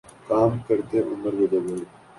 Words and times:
کام 0.27 0.51
کرتے 0.65 0.97
عمر 1.01 1.33
گزر 1.39 1.61
گئی 1.67 1.83